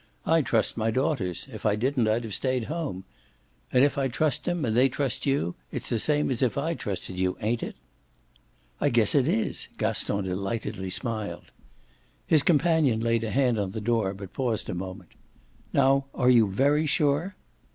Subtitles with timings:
[0.25, 3.03] I trust my daughters; if I didn't I'd have stayed at home.
[3.71, 6.73] And if I trust them, and they trust you, it's the same as if I
[6.73, 7.75] trusted you, ain't it?"
[8.79, 11.51] "I guess it is!" Gaston delightedly smiled.
[12.25, 15.11] His companion laid a hand on the door, but paused a moment.
[15.71, 17.35] "Now are you very sure?"